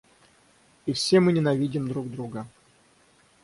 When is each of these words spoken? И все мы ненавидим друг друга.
И 0.87 0.93
все 0.93 1.19
мы 1.19 1.31
ненавидим 1.31 1.87
друг 1.87 2.09
друга. 2.09 2.47